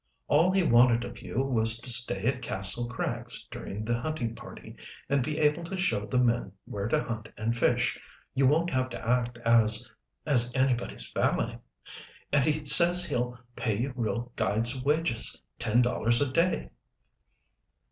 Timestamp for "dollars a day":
15.83-16.71